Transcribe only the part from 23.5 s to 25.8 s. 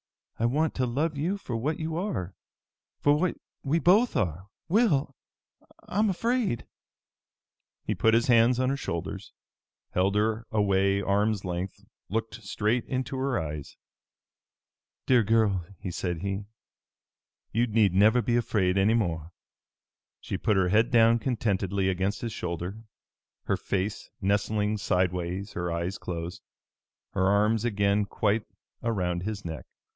face nestling sidewise, her